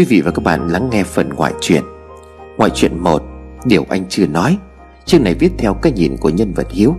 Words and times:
Quý 0.00 0.06
vị 0.06 0.20
và 0.20 0.30
các 0.30 0.44
bạn 0.44 0.68
lắng 0.68 0.88
nghe 0.90 1.04
phần 1.04 1.28
ngoại 1.28 1.54
truyện. 1.60 1.82
Ngoại 2.56 2.70
truyện 2.74 2.98
1 2.98 3.22
Điều 3.64 3.86
anh 3.88 4.04
chưa 4.08 4.26
nói. 4.26 4.58
Chương 5.04 5.22
này 5.22 5.34
viết 5.34 5.52
theo 5.58 5.74
cái 5.74 5.92
nhìn 5.92 6.16
của 6.16 6.28
nhân 6.28 6.52
vật 6.54 6.66
Hiếu. 6.70 6.96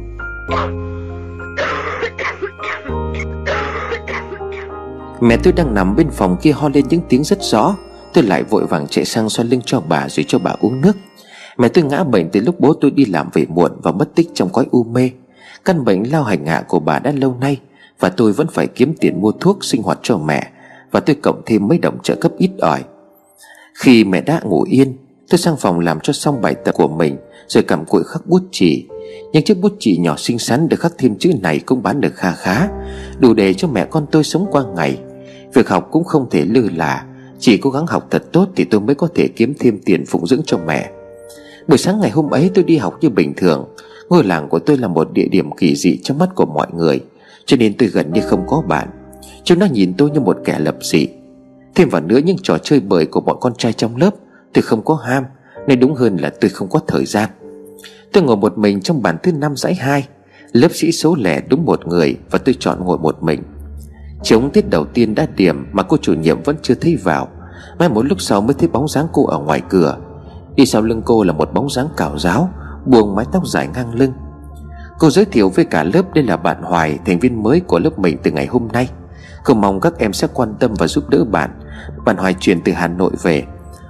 Mẹ 5.21 5.37
tôi 5.43 5.53
đang 5.53 5.73
nằm 5.73 5.95
bên 5.95 6.09
phòng 6.11 6.37
kia 6.41 6.51
ho 6.51 6.69
lên 6.69 6.85
những 6.89 7.01
tiếng 7.09 7.23
rất 7.23 7.41
rõ. 7.41 7.75
Tôi 8.13 8.23
lại 8.23 8.43
vội 8.43 8.65
vàng 8.67 8.87
chạy 8.87 9.05
sang 9.05 9.29
xoa 9.29 9.45
lưng 9.45 9.61
cho 9.65 9.81
bà 9.81 10.09
rồi 10.09 10.25
cho 10.27 10.39
bà 10.39 10.55
uống 10.59 10.81
nước. 10.81 10.97
Mẹ 11.57 11.67
tôi 11.67 11.83
ngã 11.83 12.03
bệnh 12.03 12.29
từ 12.31 12.39
lúc 12.39 12.59
bố 12.59 12.73
tôi 12.81 12.91
đi 12.91 13.05
làm 13.05 13.29
về 13.33 13.45
muộn 13.49 13.71
và 13.83 13.91
mất 13.91 14.15
tích 14.15 14.29
trong 14.33 14.49
cõi 14.49 14.65
u 14.71 14.83
mê. 14.83 15.09
Căn 15.65 15.85
bệnh 15.85 16.11
lao 16.11 16.23
hành 16.23 16.45
hạ 16.45 16.63
của 16.67 16.79
bà 16.79 16.99
đã 16.99 17.11
lâu 17.11 17.37
nay 17.41 17.59
Và 17.99 18.09
tôi 18.09 18.33
vẫn 18.33 18.47
phải 18.47 18.67
kiếm 18.67 18.93
tiền 18.99 19.21
mua 19.21 19.31
thuốc 19.31 19.63
sinh 19.63 19.83
hoạt 19.83 19.99
cho 20.01 20.17
mẹ. 20.17 20.47
Và 20.91 20.99
tôi 20.99 21.15
cộng 21.15 21.41
thêm 21.45 21.67
mấy 21.67 21.77
đồng 21.77 21.97
trợ 22.03 22.15
cấp 22.15 22.31
ít 22.37 22.51
ỏi. 22.59 22.83
Khi 23.81 24.03
mẹ 24.03 24.21
đã 24.21 24.41
ngủ 24.43 24.65
yên, 24.69 24.93
Tôi 25.29 25.37
sang 25.37 25.57
phòng 25.57 25.79
làm 25.79 25.99
cho 25.99 26.13
xong 26.13 26.41
bài 26.41 26.55
tập 26.55 26.71
của 26.71 26.87
mình, 26.87 27.17
Rồi 27.47 27.63
cầm 27.63 27.85
cuội 27.85 28.03
khắc 28.03 28.27
bút 28.27 28.41
chỉ 28.51 28.85
Nhưng 29.33 29.43
chiếc 29.43 29.61
bút 29.61 29.73
chỉ 29.79 29.97
nhỏ 29.97 30.15
xinh 30.17 30.39
xắn 30.39 30.69
được 30.69 30.79
khắc 30.79 30.93
thêm 30.97 31.15
chữ 31.15 31.31
này 31.41 31.59
cũng 31.59 31.83
bán 31.83 32.01
được 32.01 32.15
kha 32.15 32.31
khá, 32.31 32.67
Đủ 33.19 33.33
để 33.33 33.53
cho 33.53 33.67
mẹ 33.67 33.85
con 33.85 34.05
tôi 34.11 34.23
sống 34.23 34.47
qua 34.51 34.63
ngày. 34.75 34.97
Việc 35.53 35.69
học 35.69 35.87
cũng 35.91 36.03
không 36.03 36.29
thể 36.29 36.45
lơ 36.45 36.61
là, 36.75 37.05
Chỉ 37.39 37.57
cố 37.57 37.69
gắng 37.69 37.85
học 37.87 38.07
thật 38.11 38.23
tốt 38.31 38.47
Thì 38.55 38.63
tôi 38.63 38.81
mới 38.81 38.95
có 38.95 39.07
thể 39.15 39.27
kiếm 39.27 39.53
thêm 39.59 39.79
tiền 39.85 40.05
phụng 40.05 40.27
dưỡng 40.27 40.41
cho 40.45 40.57
mẹ. 40.67 40.91
Buổi 41.67 41.77
sáng 41.77 41.99
ngày 41.99 42.09
hôm 42.09 42.29
ấy 42.29 42.51
tôi 42.53 42.63
đi 42.63 42.77
học 42.77 42.97
như 43.01 43.09
bình 43.09 43.33
thường. 43.37 43.75
Ngôi 44.09 44.23
làng 44.23 44.49
của 44.49 44.59
tôi 44.59 44.77
là 44.77 44.87
một 44.87 45.13
địa 45.13 45.27
điểm 45.31 45.51
kỳ 45.51 45.75
dị 45.75 45.99
trong 46.03 46.17
mắt 46.17 46.29
của 46.35 46.45
mọi 46.45 46.67
người, 46.75 46.99
Cho 47.45 47.57
nên 47.57 47.73
tôi 47.77 47.89
gần 47.89 48.13
như 48.13 48.21
không 48.21 48.43
có 48.47 48.63
bạn. 48.67 48.87
Chúng 49.43 49.59
nó 49.59 49.65
nhìn 49.65 49.93
tôi 49.97 50.11
như 50.11 50.19
một 50.19 50.37
kẻ 50.45 50.59
lập 50.59 50.75
dị. 50.81 51.07
Thêm 51.81 51.89
vào 51.89 52.01
nữa 52.01 52.17
những 52.17 52.37
trò 52.43 52.57
chơi 52.57 52.79
bời 52.79 53.05
của 53.05 53.21
bọn 53.21 53.37
con 53.41 53.53
trai 53.57 53.73
trong 53.73 53.95
lớp. 53.95 54.09
Tôi 54.53 54.61
không 54.61 54.85
có 54.85 54.95
ham, 54.95 55.23
Nên 55.67 55.79
đúng 55.79 55.95
hơn 55.95 56.17
là 56.17 56.31
tôi 56.41 56.49
không 56.49 56.69
có 56.69 56.79
thời 56.87 57.05
gian. 57.05 57.29
Tôi 58.13 58.23
ngồi 58.23 58.37
một 58.37 58.57
mình 58.57 58.81
trong 58.81 59.01
bàn 59.01 59.17
thứ 59.23 59.31
năm 59.31 59.55
dãy 59.55 59.75
hai. 59.75 60.07
Lớp 60.51 60.67
sĩ 60.71 60.91
số 60.91 61.15
lẻ 61.15 61.41
đúng 61.49 61.65
một 61.65 61.87
người 61.87 62.17
Và 62.31 62.39
tôi 62.39 62.55
chọn 62.59 62.85
ngồi 62.85 62.97
một 62.97 63.23
mình. 63.23 63.43
Chống 64.23 64.49
tiết 64.49 64.69
đầu 64.69 64.85
tiên 64.85 65.15
đã 65.15 65.27
điểm 65.35 65.65
Mà 65.71 65.83
cô 65.83 65.97
chủ 66.01 66.13
nhiệm 66.13 66.43
vẫn 66.43 66.55
chưa 66.61 66.73
thấy 66.73 66.97
vào. 67.03 67.27
Mai 67.79 67.89
một 67.89 68.05
lúc 68.05 68.21
sau 68.21 68.41
mới 68.41 68.53
thấy 68.53 68.69
bóng 68.69 68.87
dáng 68.87 69.07
cô 69.13 69.25
ở 69.25 69.39
ngoài 69.39 69.61
cửa. 69.69 69.97
Đi 70.55 70.65
sau 70.65 70.81
lưng 70.81 71.01
cô 71.05 71.23
là 71.23 71.33
một 71.33 71.53
bóng 71.53 71.69
dáng 71.69 71.87
cạo 71.97 72.17
giáo, 72.17 72.49
Buông 72.85 73.15
mái 73.15 73.25
tóc 73.31 73.47
dài 73.47 73.67
ngang 73.73 73.93
lưng. 73.93 74.13
Cô 74.99 75.09
giới 75.09 75.25
thiệu 75.25 75.49
với 75.49 75.65
cả 75.65 75.83
lớp 75.83 76.13
đây 76.13 76.23
là 76.23 76.37
bạn 76.37 76.61
Hoài, 76.61 76.99
Thành 77.05 77.19
viên 77.19 77.43
mới 77.43 77.59
của 77.59 77.79
lớp 77.79 77.99
mình 77.99 78.17
từ 78.23 78.31
ngày 78.31 78.45
hôm 78.45 78.67
nay. 78.73 78.89
Cô 79.43 79.53
mong 79.53 79.79
các 79.79 79.97
em 79.97 80.13
sẽ 80.13 80.27
quan 80.33 80.53
tâm 80.59 80.73
và 80.73 80.87
giúp 80.87 81.09
đỡ 81.09 81.23
bạn. 81.23 81.51
Bạn 82.05 82.17
Hoài 82.17 82.35
chuyển 82.39 82.61
từ 82.61 82.71
Hà 82.71 82.87
Nội 82.87 83.11
về. 83.23 83.43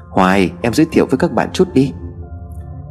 Hoài, 0.09 0.51
em 0.61 0.73
giới 0.73 0.85
thiệu 0.91 1.05
với 1.09 1.17
các 1.17 1.31
bạn 1.31 1.49
chút 1.53 1.67
đi. 1.73 1.93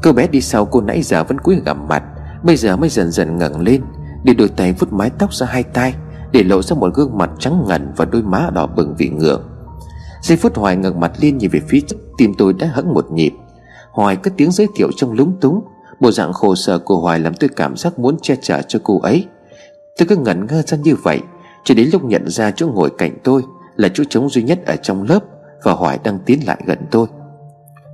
Cô 0.02 0.12
bé 0.12 0.26
đi 0.26 0.40
sau 0.40 0.64
cô 0.64 0.80
nãy 0.80 1.02
giờ 1.02 1.24
vẫn 1.24 1.38
cúi 1.38 1.60
gằm 1.64 1.88
mặt, 1.88 2.02
Bây 2.42 2.56
giờ 2.56 2.76
mới 2.76 2.88
dần 2.88 3.10
dần 3.10 3.38
ngẩng 3.38 3.60
lên, 3.60 3.82
Để 4.24 4.34
đôi 4.34 4.48
tay 4.48 4.72
vút 4.72 4.92
mái 4.92 5.10
tóc 5.18 5.34
ra 5.34 5.46
hai 5.46 5.62
tay 5.62 5.94
Để 6.32 6.42
lộ 6.42 6.62
ra 6.62 6.76
một 6.76 6.94
gương 6.94 7.18
mặt 7.18 7.30
trắng 7.38 7.64
ngần 7.68 7.92
Và 7.96 8.04
đôi 8.04 8.22
má 8.22 8.50
đỏ 8.54 8.66
bừng 8.66 8.94
vì 8.98 9.08
ngượng. 9.08 9.42
Giây 10.22 10.38
phút 10.38 10.56
Hoài 10.56 10.76
ngẩng 10.76 11.00
mặt 11.00 11.12
lên 11.20 11.38
nhìn 11.38 11.50
về 11.50 11.60
phía 11.68 11.80
trước, 11.88 11.96
Tim 12.18 12.34
tôi 12.38 12.52
đã 12.52 12.66
hững 12.74 12.94
một 12.94 13.06
nhịp. 13.12 13.32
Hoài 13.90 14.16
cất 14.16 14.32
tiếng 14.36 14.50
giới 14.50 14.66
thiệu 14.76 14.90
trong 14.96 15.12
lúng 15.12 15.40
túng, 15.40 15.64
Bộ 16.00 16.10
dạng 16.10 16.32
khổ 16.32 16.54
sở 16.54 16.78
của 16.78 16.96
Hoài 16.96 17.18
làm 17.18 17.34
tôi 17.34 17.50
cảm 17.56 17.76
giác 17.76 17.98
muốn 17.98 18.16
che 18.22 18.36
chở 18.42 18.62
cho 18.68 18.78
cô 18.84 19.00
ấy. 19.00 19.26
Tôi 19.98 20.08
cứ 20.08 20.16
ngẩn 20.16 20.46
ngơ 20.46 20.62
ra 20.62 20.76
như 20.76 20.94
vậy, 21.02 21.20
Cho 21.64 21.74
đến 21.74 21.88
lúc 21.92 22.04
nhận 22.04 22.28
ra 22.28 22.50
chỗ 22.50 22.68
ngồi 22.68 22.90
cạnh 22.98 23.18
tôi 23.24 23.42
là 23.80 23.88
chỗ 23.94 24.04
trống 24.10 24.28
duy 24.28 24.42
nhất 24.42 24.66
ở 24.66 24.76
trong 24.76 25.02
lớp 25.02 25.20
Và 25.62 25.72
Hoài 25.72 25.98
đang 26.04 26.18
tiến 26.18 26.40
lại 26.46 26.62
gần 26.66 26.78
tôi. 26.90 27.06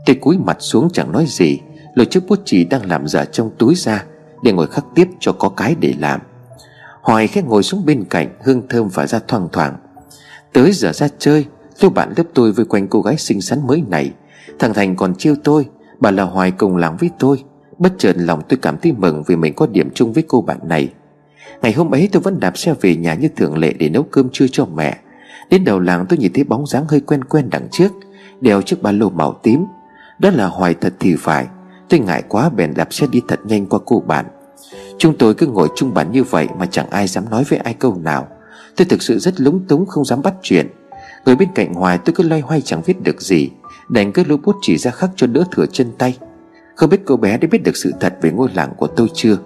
Tôi 0.07 0.17
cúi 0.17 0.39
mặt 0.39 0.57
xuống 0.61 0.89
chẳng 0.93 1.13
nói 1.13 1.25
gì, 1.29 1.61
Lôi 1.95 2.07
chiếc 2.07 2.27
bút 2.29 2.39
chì 2.45 2.65
đang 2.65 2.87
làm 2.87 3.09
giả 3.09 3.25
trong 3.25 3.51
túi 3.59 3.75
ra 3.75 4.05
Để 4.43 4.53
ngồi 4.53 4.67
khắc 4.67 4.85
tiếp 4.95 5.09
cho 5.21 5.33
có 5.33 5.49
cái 5.49 5.77
để 5.81 5.95
làm. 5.99 6.21
Hoài 7.03 7.29
khẽ 7.29 7.43
ngồi 7.43 7.63
xuống 7.63 7.87
bên 7.87 8.05
cạnh, 8.05 8.29
Hương 8.43 8.69
thơm 8.69 8.89
và 8.89 9.07
ra 9.07 9.21
thoang 9.29 9.49
thoảng. 9.53 9.77
Tới 10.53 10.73
giờ 10.73 10.93
ra 10.93 11.09
chơi, 11.19 11.45
Lúc 11.81 11.95
bạn 11.95 12.13
lớp 12.17 12.25
tôi 12.35 12.53
vây 12.53 12.67
quanh 12.67 12.89
cô 12.89 13.03
gái 13.03 13.17
xinh 13.17 13.41
xắn 13.41 13.67
mới 13.67 13.83
này, 13.89 14.13
Thằng 14.59 14.75
Thành 14.75 14.97
còn 14.97 15.15
chiêu 15.15 15.35
tôi 15.45 15.67
Bà 16.01 16.11
là 16.11 16.23
Hoài 16.23 16.51
cùng 16.51 16.77
làm 16.77 16.97
với 16.97 17.11
tôi. 17.19 17.45
Bất 17.79 17.93
chợt 17.99 18.13
lòng 18.17 18.43
tôi 18.49 18.59
cảm 18.63 18.79
thấy 18.79 18.93
mừng 18.93 19.23
Vì 19.27 19.37
mình 19.37 19.55
có 19.55 19.67
điểm 19.67 19.91
chung 19.95 20.13
với 20.13 20.25
cô 20.29 20.41
bạn 20.41 20.59
này. 20.69 20.93
Ngày 21.63 21.73
hôm 21.73 21.91
ấy 21.91 22.09
tôi 22.13 22.23
vẫn 22.23 22.41
đạp 22.41 22.59
xe 22.59 22.75
về 22.81 22.97
nhà 22.97 23.15
như 23.15 23.29
thường 23.37 23.59
lệ 23.59 23.73
Để 23.73 23.89
nấu 23.89 24.03
cơm 24.03 24.29
trưa 24.33 24.47
cho 24.53 24.67
mẹ. 24.67 24.97
Đến 25.51 25.65
đầu 25.65 25.81
làng 25.81 26.07
tôi 26.09 26.19
nhìn 26.19 26.33
thấy 26.33 26.45
bóng 26.45 26.67
dáng 26.67 26.85
hơi 26.89 27.01
quen 27.01 27.25
quen 27.25 27.49
đằng 27.51 27.69
trước, 27.71 27.93
Đeo 28.41 28.63
chiếc 28.63 28.83
ba 28.83 28.93
lô 28.93 29.11
màu 29.11 29.41
tím. 29.43 29.65
Đó 30.19 30.31
là 30.31 30.47
Hoài 30.47 30.75
thật 30.75 30.95
thì 31.01 31.17
phải. 31.17 31.47
Tôi 31.89 32.01
ngại 32.01 32.23
quá, 32.29 32.51
bèn 32.57 32.75
đạp 32.75 32.93
xe 32.93 33.07
đi 33.11 33.23
thật 33.29 33.41
nhanh 33.45 33.67
qua 33.67 33.79
cô 33.87 34.01
bạn. 34.07 34.25
Chúng 34.99 35.19
tôi 35.19 35.35
cứ 35.35 35.47
ngồi 35.47 35.69
chung 35.77 35.95
bàn 35.95 36.13
như 36.13 36.25
vậy 36.25 36.49
Mà 36.59 36.67
chẳng 36.67 36.91
ai 36.91 37.07
dám 37.07 37.31
nói 37.31 37.45
với 37.49 37.59
ai 37.59 37.75
câu 37.75 37.97
nào. 38.03 38.29
Tôi 38.77 38.85
thực 38.85 39.03
sự 39.03 39.19
rất 39.19 39.41
lúng 39.41 39.65
túng, 39.69 39.87
không 39.87 40.05
dám 40.05 40.23
bắt 40.23 40.35
chuyện. 40.43 40.67
Người 41.25 41.37
bên 41.37 41.49
cạnh 41.55 41.75
Hoài 41.75 41.99
tôi 41.99 42.15
cứ 42.15 42.25
loay 42.29 42.41
hoay 42.41 42.61
chẳng 42.61 42.83
viết 42.83 43.03
được 43.03 43.23
gì, 43.23 43.51
Đành 43.89 44.13
cứ 44.13 44.25
lũ 44.25 44.37
bút 44.45 44.57
chỉ 44.63 44.79
ra 44.79 44.91
khắc 44.91 45.11
cho 45.17 45.27
đỡ 45.27 45.45
thừa 45.51 45.67
chân 45.67 45.93
tay. 45.99 46.19
Không 46.75 46.91
biết 46.91 47.01
cô 47.05 47.17
bé 47.17 47.39
đã 47.39 47.49
biết 47.51 47.63
được 47.65 47.77
sự 47.77 47.93
thật 48.01 48.15
về 48.23 48.31
ngôi 48.31 48.49
làng 48.55 48.73
của 48.77 48.87
tôi 48.87 49.09
chưa? 49.15 49.37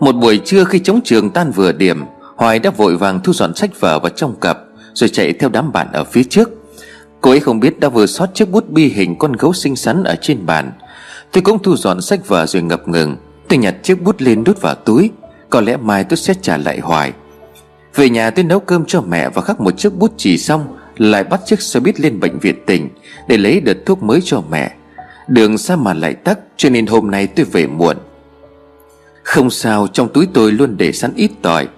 Một 0.00 0.12
buổi 0.12 0.40
trưa 0.44 0.64
khi 0.64 0.78
chống 0.78 1.00
trường 1.04 1.30
tan 1.30 1.50
vừa 1.50 1.72
điểm, 1.72 2.04
Hoài 2.36 2.58
đã 2.58 2.70
vội 2.70 2.96
vàng 2.96 3.20
thu 3.24 3.32
dọn 3.32 3.54
sách 3.54 3.80
vở 3.80 3.98
vào 3.98 4.10
trong 4.10 4.34
cặp. 4.40 4.58
Rồi 4.96 5.08
chạy 5.08 5.32
theo 5.32 5.50
đám 5.50 5.72
bạn 5.72 5.92
ở 5.92 6.04
phía 6.04 6.24
trước. 6.24 6.50
Cô 7.20 7.30
ấy 7.30 7.40
không 7.40 7.60
biết 7.60 7.80
đã 7.80 7.88
vừa 7.88 8.06
sót 8.06 8.34
chiếc 8.34 8.50
bút 8.50 8.70
bi 8.70 8.88
hình 8.88 9.18
con 9.18 9.32
gấu 9.32 9.52
xinh 9.52 9.76
xắn 9.76 10.04
ở 10.04 10.16
trên 10.20 10.46
bàn. 10.46 10.72
Tôi 11.32 11.42
cũng 11.42 11.62
thu 11.62 11.76
dọn 11.76 12.00
sách 12.00 12.28
vở 12.28 12.46
rồi 12.46 12.62
ngập 12.62 12.88
ngừng. 12.88 13.16
Tôi 13.48 13.58
nhặt 13.58 13.74
chiếc 13.82 14.02
bút 14.02 14.22
lên 14.22 14.44
đút 14.44 14.60
vào 14.60 14.74
túi. 14.74 15.10
Có 15.50 15.60
lẽ 15.60 15.76
mai 15.76 16.04
tôi 16.04 16.16
sẽ 16.16 16.34
trả 16.42 16.56
lại 16.56 16.78
Hoài. 16.78 17.12
Về 17.94 18.10
nhà 18.10 18.30
tôi 18.30 18.44
nấu 18.44 18.60
cơm 18.60 18.84
cho 18.84 19.00
mẹ 19.00 19.28
và 19.28 19.42
khắc 19.42 19.60
một 19.60 19.78
chiếc 19.78 19.94
bút 19.94 20.12
chỉ 20.16 20.38
xong, 20.38 20.76
Lại 20.96 21.24
bắt 21.24 21.40
chiếc 21.46 21.60
xe 21.60 21.80
buýt 21.80 22.00
lên 22.00 22.20
bệnh 22.20 22.38
viện 22.38 22.56
tỉnh 22.66 22.88
Để 23.28 23.36
lấy 23.36 23.60
đợt 23.60 23.76
thuốc 23.86 24.02
mới 24.02 24.20
cho 24.24 24.42
mẹ. 24.50 24.74
Đường 25.28 25.58
xa 25.58 25.76
mà 25.76 25.94
lại 25.94 26.14
tắc, 26.14 26.38
Cho 26.56 26.70
nên 26.70 26.86
hôm 26.86 27.10
nay 27.10 27.26
tôi 27.26 27.46
về 27.46 27.66
muộn. 27.66 27.96
Không 29.22 29.50
sao, 29.50 29.86
trong 29.92 30.08
túi 30.08 30.26
tôi 30.34 30.52
luôn 30.52 30.76
để 30.76 30.92
sẵn 30.92 31.12
ít 31.16 31.30
tỏi. 31.42 31.68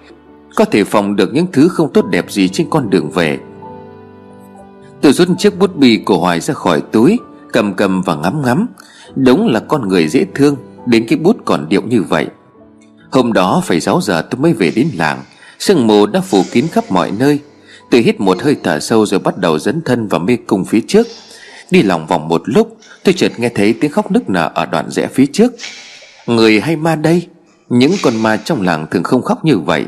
Có 0.59 0.65
thể 0.65 0.83
phòng 0.83 1.15
được 1.15 1.33
những 1.33 1.47
thứ 1.51 1.67
không 1.67 1.93
tốt 1.93 2.05
đẹp 2.05 2.31
gì 2.31 2.47
trên 2.47 2.67
con 2.69 2.89
đường 2.89 3.09
về. 3.09 3.39
Tôi 5.01 5.13
rút 5.13 5.27
chiếc 5.37 5.57
bút 5.59 5.75
bi 5.75 6.01
của 6.05 6.17
Hoài 6.17 6.39
ra 6.39 6.53
khỏi 6.53 6.81
túi, 6.91 7.19
Cầm 7.51 7.73
cầm 7.73 8.01
và 8.01 8.15
ngắm 8.15 8.41
ngắm. 8.41 8.67
Đúng 9.15 9.47
là 9.47 9.59
con 9.59 9.87
người 9.87 10.07
dễ 10.07 10.25
thương, 10.35 10.55
Đến 10.85 11.05
cái 11.07 11.19
bút 11.19 11.37
còn 11.45 11.69
điệu 11.69 11.81
như 11.81 12.03
vậy. 12.03 12.27
Hôm 13.11 13.33
đó 13.33 13.61
phải 13.65 13.81
6 13.81 14.01
giờ 14.01 14.21
tôi 14.21 14.41
mới 14.41 14.53
về 14.53 14.71
đến 14.75 14.87
làng. 14.97 15.19
Sương 15.59 15.87
mù 15.87 16.05
đã 16.05 16.21
phủ 16.21 16.43
kín 16.51 16.67
khắp 16.67 16.91
mọi 16.91 17.11
nơi. 17.11 17.39
Tôi 17.91 18.01
hít 18.01 18.19
một 18.19 18.41
hơi 18.43 18.55
thở 18.63 18.79
sâu 18.79 19.05
rồi 19.05 19.19
bắt 19.19 19.37
đầu 19.37 19.59
dấn 19.59 19.81
thân 19.81 20.07
vào 20.07 20.19
mê 20.19 20.37
cung 20.47 20.65
phía 20.65 20.81
trước. 20.87 21.07
Đi 21.71 21.81
lòng 21.81 22.07
vòng 22.07 22.27
một 22.27 22.41
lúc, 22.45 22.77
Tôi 23.03 23.13
chợt 23.13 23.31
nghe 23.39 23.49
thấy 23.49 23.73
tiếng 23.73 23.91
khóc 23.91 24.11
nức 24.11 24.29
nở 24.29 24.51
ở 24.53 24.65
đoạn 24.65 24.89
rẽ 24.89 25.07
phía 25.07 25.25
trước. 25.25 25.51
Người 26.27 26.59
hay 26.59 26.75
ma 26.75 26.95
đây? 26.95 27.27
Những 27.69 27.91
con 28.03 28.15
ma 28.21 28.37
trong 28.37 28.61
làng 28.61 28.87
thường 28.91 29.03
không 29.03 29.21
khóc 29.21 29.45
như 29.45 29.57
vậy. 29.57 29.85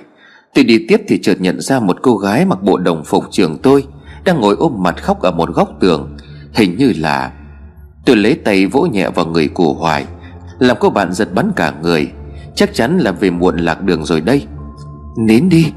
Tôi 0.53 0.63
đi 0.63 0.86
tiếp 0.88 1.01
thì 1.07 1.19
chợt 1.21 1.42
nhận 1.42 1.62
ra 1.62 1.80
một 1.80 1.98
cô 2.01 2.18
gái 2.18 2.45
mặc 2.45 2.63
bộ 2.63 2.77
đồng 2.77 3.03
phục 3.03 3.24
trường 3.31 3.57
tôi 3.57 3.88
Đang 4.25 4.42
ngồi 4.42 4.56
ôm 4.59 4.74
mặt 4.77 5.03
khóc 5.03 5.21
ở 5.21 5.31
một 5.31 5.50
góc 5.53 5.69
tường. 5.80 6.18
Hình 6.53 6.77
như 6.77 6.94
là 6.98 7.31
Tôi 8.06 8.15
lấy 8.15 8.36
tay 8.36 8.68
vỗ 8.68 8.81
nhẹ 8.81 9.09
vào 9.09 9.25
người 9.25 9.48
của 9.48 9.74
Hoài, 9.74 10.06
Làm 10.59 10.77
cô 10.80 10.89
bạn 10.89 11.13
giật 11.13 11.33
bắn 11.33 11.51
cả 11.56 11.74
người. 11.81 12.12
Chắc 12.56 12.74
chắn 12.74 12.98
là 12.98 13.12
về 13.12 13.30
muộn 13.30 13.57
lạc 13.57 13.81
đường 13.81 14.06
rồi 14.06 14.21
đây. 14.21 14.48
Nín 15.18 15.50
đi. 15.50 15.71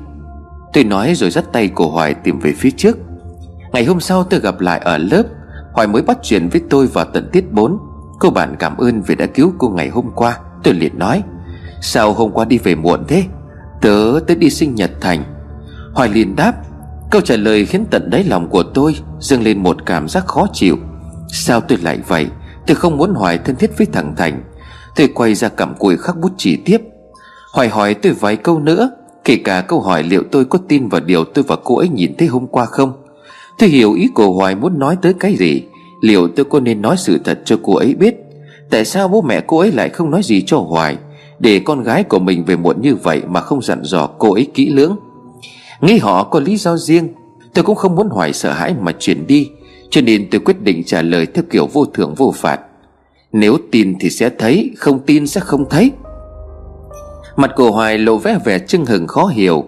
Tôi 0.73 0.85
nói 0.85 1.15
rồi 1.15 1.31
dắt 1.31 1.45
tay 1.53 1.69
của 1.69 1.89
Hoài 1.89 2.15
tìm 2.15 2.39
về 2.39 2.53
phía 2.53 2.71
trước. 2.71 2.99
Ngày 3.73 3.85
hôm 3.85 4.01
sau 4.01 4.25
tôi 4.25 4.41
gặp 4.41 4.61
lại 4.61 4.81
ở 4.85 4.99
lớp, 4.99 5.23
Hoài 5.73 5.87
mới 5.87 6.03
bắt 6.03 6.19
chuyện 6.23 6.49
với 6.49 6.61
tôi 6.71 6.87
vào 6.87 7.05
tận 7.05 7.29
tiết 7.33 7.53
4 7.53 7.79
Cô 8.19 8.31
bạn 8.31 8.57
cảm 8.59 8.77
ơn 8.77 9.03
vì 9.03 9.15
đã 9.15 9.27
cứu 9.27 9.53
cô 9.59 9.69
ngày 9.69 9.89
hôm 9.89 10.11
qua, 10.15 10.39
Tôi 10.63 10.75
liền 10.75 10.99
nói. 10.99 11.23
Sao 11.81 12.13
hôm 12.13 12.31
qua 12.31 12.45
đi 12.45 12.59
về 12.59 12.75
muộn 12.75 13.05
thế? 13.09 13.25
Tớ 13.85 14.21
tới 14.27 14.37
đi 14.37 14.51
sinh 14.51 14.75
nhật 14.75 14.91
Thành. 15.01 15.25
Hoài 15.95 16.09
liền 16.09 16.37
đáp, 16.37 16.53
Câu 17.11 17.21
trả 17.21 17.37
lời 17.37 17.67
khiến 17.67 17.85
tận 17.91 18.11
đáy 18.11 18.25
lòng 18.25 18.49
của 18.49 18.63
tôi 18.63 18.97
dâng 19.21 19.43
lên 19.43 19.63
một 19.63 19.87
cảm 19.87 20.09
giác 20.09 20.27
khó 20.27 20.47
chịu. 20.53 20.79
Sao 21.29 21.61
tôi 21.61 21.79
lại 21.83 21.99
vậy? 22.09 22.27
Tôi 22.67 22.75
không 22.75 22.97
muốn 22.97 23.15
Hoài 23.15 23.39
thân 23.39 23.57
thiết 23.57 23.79
với 23.79 23.87
thằng 23.93 24.15
Thành. 24.17 24.43
Tôi 24.97 25.09
quay 25.09 25.35
ra 25.35 25.49
cầm 25.49 25.75
cùi 25.79 25.97
khắc 25.97 26.17
bút 26.17 26.33
chỉ 26.37 26.57
tiếp. 26.57 26.79
Hoài 27.53 27.69
hỏi 27.69 27.95
tôi 27.95 28.13
vài 28.13 28.37
câu 28.37 28.61
nữa, 28.61 28.91
Kể 29.25 29.37
cả 29.37 29.61
câu 29.61 29.81
hỏi 29.81 30.03
liệu 30.03 30.23
tôi 30.33 30.45
có 30.45 30.59
tin 30.69 30.89
vào 30.89 31.01
điều 31.01 31.25
tôi 31.25 31.45
và 31.49 31.57
cô 31.65 31.77
ấy 31.77 31.89
nhìn 31.89 32.15
thấy 32.19 32.29
hôm 32.29 32.47
qua 32.47 32.65
không. 32.65 32.93
Tôi 33.59 33.69
hiểu 33.69 33.93
ý 33.93 34.09
của 34.15 34.33
Hoài 34.33 34.55
muốn 34.55 34.79
nói 34.79 34.97
tới 35.03 35.15
cái 35.21 35.37
gì, 35.37 35.63
Liệu 36.01 36.29
tôi 36.29 36.45
có 36.45 36.61
nên 36.61 36.83
nói 36.83 36.97
sự 36.99 37.19
thật 37.25 37.39
cho 37.45 37.57
cô 37.63 37.77
ấy 37.77 37.95
biết? 37.95 38.15
Tại 38.71 38.85
sao 38.85 39.09
bố 39.09 39.23
mẹ 39.23 39.41
cô 39.47 39.59
ấy 39.59 39.73
lại 39.73 39.89
không 39.89 40.11
nói 40.11 40.23
gì 40.23 40.43
cho 40.47 40.59
Hoài? 40.59 40.97
Để 41.39 41.61
con 41.65 41.83
gái 41.83 42.05
của 42.05 42.19
mình 42.19 42.45
về 42.45 42.57
muộn 42.57 42.81
như 42.81 42.95
vậy 42.95 43.23
Mà 43.27 43.41
không 43.41 43.63
dặn 43.63 43.81
dò 43.83 44.07
cô 44.19 44.35
ấy 44.35 44.51
kỹ 44.55 44.71
lưỡng. 44.71 44.97
Nghĩ 45.81 45.99
họ 45.99 46.25
có 46.25 46.41
lý 46.41 46.57
do 46.57 46.77
riêng, 46.77 47.09
Tôi 47.55 47.65
cũng 47.65 47.77
không 47.77 47.95
muốn 47.97 48.09
Hoài 48.09 48.33
sợ 48.33 48.53
hãi 48.53 48.75
mà 48.81 48.93
chuyển 48.99 49.27
đi, 49.27 49.51
Cho 49.91 50.01
nên 50.01 50.29
tôi 50.31 50.41
quyết 50.41 50.63
định 50.63 50.85
trả 50.87 51.03
lời 51.03 51.27
theo 51.27 51.45
kiểu 51.51 51.67
vô 51.67 51.85
thưởng 51.85 52.15
vô 52.15 52.33
phạt. 52.37 52.61
Nếu 53.33 53.59
tin 53.71 53.95
thì 54.01 54.11
sẽ 54.11 54.31
thấy, 54.39 54.71
Không 54.77 54.99
tin 54.99 55.27
sẽ 55.27 55.41
không 55.41 55.69
thấy. 55.71 55.93
Mặt 57.37 57.51
của 57.57 57.71
Hoài 57.71 57.99
lộ 57.99 58.17
vẻ 58.17 58.39
vẻ 58.45 58.59
chưng 58.59 58.87
hừng 58.87 59.07
khó 59.07 59.27
hiểu. 59.27 59.65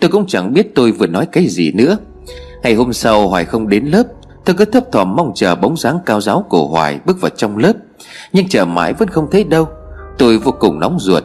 Tôi 0.00 0.10
cũng 0.10 0.26
chẳng 0.26 0.54
biết 0.54 0.74
tôi 0.74 0.92
vừa 0.92 1.06
nói 1.06 1.26
cái 1.26 1.46
gì 1.46 1.72
nữa. 1.72 1.96
Ngày 2.62 2.74
hôm 2.74 2.92
sau 2.92 3.28
Hoài 3.28 3.44
không 3.44 3.68
đến 3.68 3.84
lớp, 3.84 4.04
Tôi 4.44 4.56
cứ 4.56 4.64
thấp 4.64 4.92
thỏm 4.92 5.16
mong 5.16 5.32
chờ 5.34 5.54
bóng 5.54 5.76
dáng 5.76 5.98
cao 6.06 6.20
giáo 6.20 6.46
của 6.48 6.66
Hoài 6.66 7.00
bước 7.06 7.20
vào 7.20 7.30
trong 7.36 7.58
lớp. 7.58 7.72
Nhưng 8.32 8.48
chờ 8.48 8.64
mãi 8.64 8.92
vẫn 8.92 9.08
không 9.08 9.30
thấy 9.30 9.44
đâu. 9.44 9.68
Tôi 10.18 10.38
vô 10.38 10.52
cùng 10.52 10.80
nóng 10.80 11.00
ruột. 11.00 11.24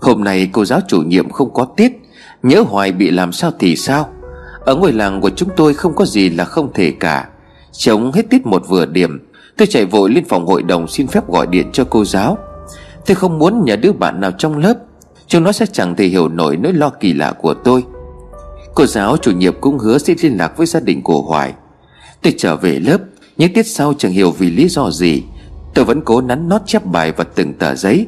Hôm 0.00 0.24
nay 0.24 0.48
cô 0.52 0.64
giáo 0.64 0.80
chủ 0.88 1.02
nhiệm 1.02 1.30
không 1.30 1.54
có 1.54 1.66
tiết, 1.76 1.92
Nhớ 2.42 2.64
Hoài 2.68 2.92
bị 2.92 3.10
làm 3.10 3.32
sao 3.32 3.50
thì 3.58 3.76
sao? 3.76 4.08
Ở 4.60 4.74
ngôi 4.74 4.92
làng 4.92 5.20
của 5.20 5.30
chúng 5.30 5.48
tôi 5.56 5.74
không 5.74 5.94
có 5.94 6.04
gì 6.04 6.30
là 6.30 6.44
không 6.44 6.72
thể 6.74 6.92
cả. 7.00 7.28
Chống 7.72 8.12
hết 8.12 8.30
tiết 8.30 8.46
một 8.46 8.68
vừa 8.68 8.86
điểm, 8.86 9.28
Tôi 9.56 9.66
chạy 9.66 9.84
vội 9.84 10.10
lên 10.10 10.24
phòng 10.24 10.46
hội 10.46 10.62
đồng 10.62 10.88
xin 10.88 11.06
phép 11.06 11.28
gọi 11.28 11.46
điện 11.46 11.70
cho 11.72 11.84
cô 11.90 12.04
giáo. 12.04 12.38
Tôi 13.06 13.14
không 13.14 13.38
muốn 13.38 13.64
nhờ 13.64 13.76
đứa 13.76 13.92
bạn 13.92 14.20
nào 14.20 14.30
trong 14.38 14.58
lớp, 14.58 14.74
Chúng 15.26 15.44
nó 15.44 15.52
sẽ 15.52 15.66
chẳng 15.72 15.96
thể 15.96 16.06
hiểu 16.06 16.28
nổi 16.28 16.56
nỗi 16.56 16.72
lo 16.72 16.90
kỳ 16.90 17.12
lạ 17.12 17.32
của 17.32 17.54
tôi. 17.54 17.84
Cô 18.74 18.86
giáo 18.86 19.16
chủ 19.16 19.30
nhiệm 19.30 19.60
cũng 19.60 19.78
hứa 19.78 19.98
sẽ 19.98 20.14
liên 20.22 20.36
lạc 20.36 20.56
với 20.56 20.66
gia 20.66 20.80
đình 20.80 21.02
của 21.02 21.22
Hoài. 21.22 21.54
Tôi 22.22 22.34
trở 22.38 22.56
về 22.56 22.78
lớp, 22.78 22.98
Những 23.36 23.52
tiết 23.52 23.66
sau 23.66 23.94
chẳng 23.98 24.12
hiểu 24.12 24.30
vì 24.30 24.50
lý 24.50 24.68
do 24.68 24.90
gì. 24.90 25.22
Tôi 25.74 25.84
vẫn 25.84 26.00
cố 26.00 26.20
nắn 26.20 26.48
nót 26.48 26.60
chép 26.66 26.86
bài 26.86 27.12
vào 27.12 27.26
từng 27.34 27.54
tờ 27.54 27.74
giấy. 27.74 28.06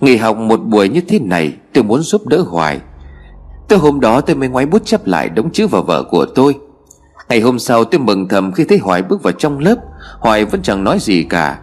Nghỉ 0.00 0.16
học 0.16 0.36
một 0.36 0.60
buổi 0.64 0.88
như 0.88 1.00
thế 1.00 1.18
này, 1.18 1.52
Tôi 1.74 1.84
muốn 1.84 2.02
giúp 2.02 2.26
đỡ 2.26 2.44
Hoài. 2.48 2.80
Từ 3.68 3.76
hôm 3.76 4.00
đó 4.00 4.20
tôi 4.20 4.36
mới 4.36 4.48
ngoái 4.48 4.66
bút 4.66 4.84
chép 4.84 5.06
lại 5.06 5.28
đống 5.28 5.50
chữ 5.50 5.66
vào 5.66 5.82
vở 5.82 6.02
của 6.10 6.26
tôi. 6.34 6.54
Ngày 7.28 7.40
hôm 7.40 7.58
sau 7.58 7.84
tôi 7.84 8.00
mừng 8.00 8.28
thầm 8.28 8.52
khi 8.52 8.64
thấy 8.64 8.78
Hoài 8.78 9.02
bước 9.02 9.22
vào 9.22 9.32
trong 9.32 9.58
lớp. 9.58 9.76
Hoài 10.18 10.44
vẫn 10.44 10.62
chẳng 10.62 10.84
nói 10.84 10.98
gì 11.00 11.22
cả. 11.22 11.58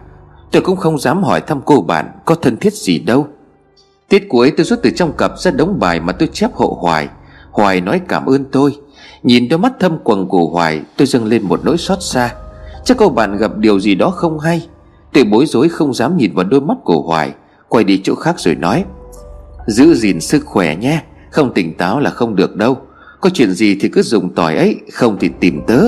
Tôi 0.50 0.62
cũng 0.62 0.76
không 0.76 0.98
dám 0.98 1.22
hỏi 1.22 1.40
thăm 1.40 1.60
cô 1.64 1.80
bạn 1.80 2.10
Có 2.24 2.34
thân 2.34 2.56
thiết 2.56 2.72
gì 2.72 2.98
đâu. 2.98 3.26
Tiết 4.08 4.26
cuối 4.28 4.52
tôi 4.56 4.64
rút 4.64 4.78
từ 4.82 4.90
trong 4.90 5.12
cặp 5.12 5.38
ra 5.38 5.50
đống 5.50 5.78
bài 5.80 6.00
mà 6.00 6.12
tôi 6.12 6.28
chép 6.32 6.54
hộ 6.54 6.78
Hoài. 6.80 7.08
Hoài 7.50 7.80
nói 7.80 8.00
cảm 8.08 8.26
ơn 8.26 8.44
tôi. 8.44 8.76
Nhìn 9.22 9.48
đôi 9.48 9.58
mắt 9.58 9.72
thâm 9.80 9.98
quầng 9.98 10.28
của 10.28 10.46
Hoài, 10.46 10.82
Tôi 10.96 11.06
dâng 11.06 11.24
lên 11.24 11.42
một 11.42 11.60
nỗi 11.64 11.78
xót 11.78 11.98
xa. 12.02 12.34
Chắc 12.84 12.96
cô 12.96 13.08
bạn 13.08 13.36
gặp 13.36 13.56
điều 13.56 13.80
gì 13.80 13.94
đó 13.94 14.10
không 14.10 14.38
hay? 14.38 14.66
Tôi 15.12 15.24
bối 15.24 15.46
rối 15.46 15.68
không 15.68 15.94
dám 15.94 16.16
nhìn 16.16 16.34
vào 16.34 16.44
đôi 16.44 16.60
mắt 16.60 16.76
của 16.84 17.02
Hoài. 17.02 17.32
Quay 17.68 17.84
đi 17.84 18.00
chỗ 18.04 18.14
khác 18.14 18.34
rồi 18.38 18.54
nói, 18.54 18.84
Giữ 19.66 19.94
gìn 19.94 20.20
sức 20.20 20.44
khỏe 20.44 20.76
nhé, 20.76 21.02
Không 21.30 21.54
tỉnh 21.54 21.74
táo 21.74 22.00
là 22.00 22.10
không 22.10 22.36
được 22.36 22.56
đâu. 22.56 22.78
Có 23.20 23.30
chuyện 23.30 23.52
gì 23.52 23.78
thì 23.80 23.88
cứ 23.88 24.02
dùng 24.02 24.34
tỏi 24.34 24.56
ấy, 24.56 24.80
Không 24.92 25.16
thì 25.20 25.30
tìm 25.40 25.60
tớ. 25.66 25.80